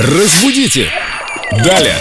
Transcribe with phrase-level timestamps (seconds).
[0.00, 0.86] Разбудите!
[1.64, 1.96] Далее!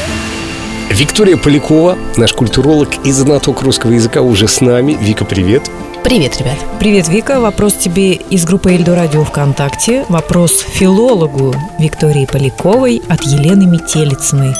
[0.91, 4.95] Виктория Полякова, наш культуролог и знаток русского языка уже с нами.
[5.01, 5.63] Вика, привет.
[6.03, 6.57] Привет, ребят.
[6.79, 7.39] Привет, Вика.
[7.39, 10.05] Вопрос тебе из группы Эльдо Радио ВКонтакте.
[10.09, 14.53] Вопрос филологу Виктории Поляковой от Елены Метелицыной.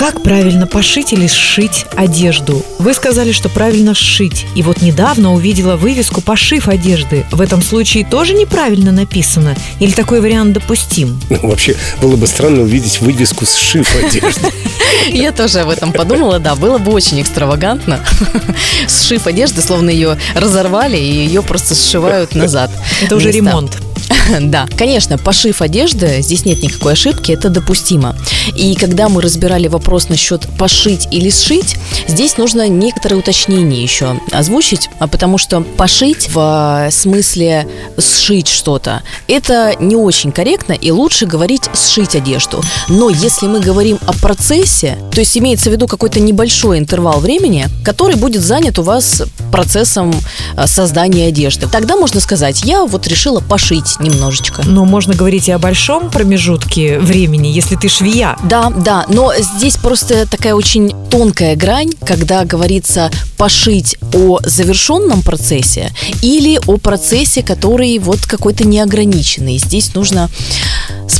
[0.00, 2.64] Как правильно пошить или сшить одежду?
[2.78, 4.46] Вы сказали, что правильно сшить.
[4.54, 7.26] И вот недавно увидела вывеску «Пошив одежды».
[7.30, 9.54] В этом случае тоже неправильно написано?
[9.78, 11.20] Или такой вариант допустим?
[11.28, 14.48] Ну, вообще, было бы странно увидеть вывеску «Сшив одежды».
[15.10, 18.00] Я тоже об этом подумала, да, было бы очень экстравагантно.
[18.88, 22.70] Сшив одежды, словно ее разорвали и ее просто сшивают назад.
[23.02, 23.76] Это уже ремонт.
[24.40, 28.16] Да, конечно, пошив одежды, здесь нет никакой ошибки, это допустимо.
[28.56, 31.76] И когда мы разбирали вопрос насчет пошить или сшить,
[32.08, 37.66] здесь нужно некоторые уточнения еще озвучить, а потому что пошить в смысле
[37.98, 42.62] сшить что-то, это не очень корректно, и лучше говорить сшить одежду.
[42.88, 47.66] Но если мы говорим о процессе, то есть имеется в виду какой-то небольшой интервал времени,
[47.84, 50.14] который будет занят у вас процессом
[50.56, 54.62] э, создания одежды, тогда можно сказать, я вот решила пошить немножечко.
[54.66, 58.36] Но можно говорить и о большом промежутке времени, если ты швея.
[58.44, 65.92] Да, да, но здесь просто такая очень тонкая грань, когда говорится пошить о завершенном процессе
[66.22, 69.58] или о процессе, который вот какой-то неограниченный.
[69.58, 70.28] Здесь нужно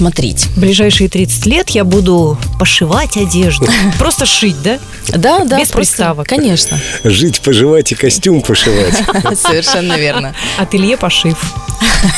[0.01, 0.47] смотреть.
[0.57, 3.67] В ближайшие 30 лет я буду пошивать одежду.
[3.99, 4.79] Просто шить, да?
[5.09, 6.27] Да, да, Без приставок.
[6.27, 8.95] Конечно, Жить, поживать и костюм пошивать.
[9.39, 10.35] совершенно верно.
[10.57, 11.37] Ателье пошив.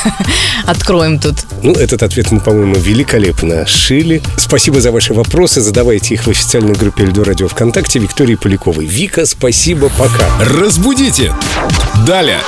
[0.66, 1.34] Откроем тут.
[1.62, 4.22] Ну, этот ответ мы, по-моему, великолепно шили.
[4.36, 5.60] Спасибо за ваши вопросы.
[5.60, 8.86] Задавайте их в официальной группе Эльдо Радио ВКонтакте Виктории Поляковой.
[8.86, 10.28] Вика, спасибо, пока.
[10.40, 11.34] Разбудите!
[12.06, 12.38] Далее!